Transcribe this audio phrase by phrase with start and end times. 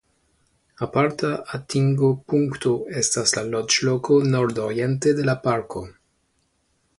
[0.85, 1.27] Aparta
[1.57, 5.85] atingopunkto estas la loĝloko nordoriente de la parko.